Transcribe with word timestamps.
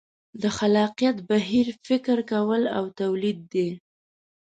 د 0.41 0.43
خلاقیت 0.57 1.17
بهیر 1.29 1.67
فکر 1.87 2.17
کول 2.31 2.63
او 2.77 2.85
تولید 2.99 3.39
دي. 3.53 3.69